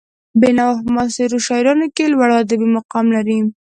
بېنوا 0.39 0.67
په 0.83 0.89
معاصرو 0.95 1.37
شاعرانو 1.47 1.87
کې 1.95 2.11
لوړ 2.13 2.29
ادبي 2.41 2.67
مقام 2.77 3.05
لري. 3.15 3.37